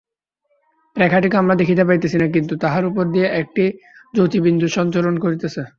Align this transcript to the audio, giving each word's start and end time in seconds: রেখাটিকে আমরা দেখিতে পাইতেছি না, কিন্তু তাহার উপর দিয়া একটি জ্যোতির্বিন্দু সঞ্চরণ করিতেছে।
রেখাটিকে 0.95 1.35
আমরা 1.37 1.55
দেখিতে 1.61 1.83
পাইতেছি 1.87 2.17
না, 2.21 2.27
কিন্তু 2.35 2.53
তাহার 2.63 2.83
উপর 2.89 3.03
দিয়া 3.13 3.27
একটি 3.41 3.63
জ্যোতির্বিন্দু 4.13 4.67
সঞ্চরণ 4.77 5.15
করিতেছে। 5.23 5.61